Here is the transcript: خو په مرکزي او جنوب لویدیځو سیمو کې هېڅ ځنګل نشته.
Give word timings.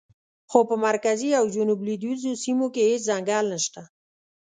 خو 0.49 0.59
په 0.69 0.75
مرکزي 0.87 1.29
او 1.39 1.45
جنوب 1.55 1.79
لویدیځو 1.85 2.31
سیمو 2.43 2.67
کې 2.73 2.83
هېڅ 2.89 3.01
ځنګل 3.09 3.45
نشته. 3.53 3.81